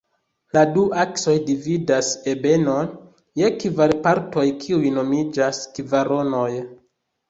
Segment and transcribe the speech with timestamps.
[0.57, 2.91] La du aksoj dividas ebenon
[3.43, 6.53] je kvar partoj, kiuj nomiĝas kvaronoj.